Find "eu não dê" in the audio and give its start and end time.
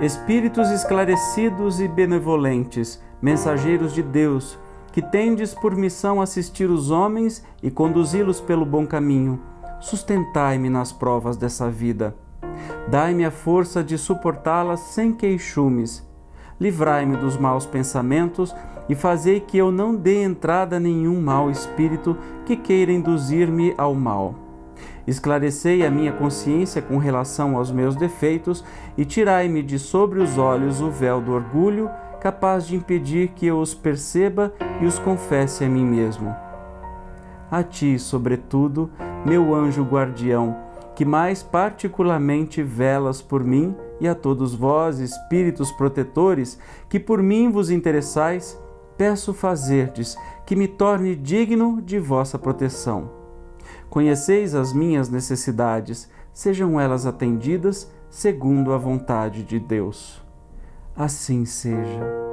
19.56-20.22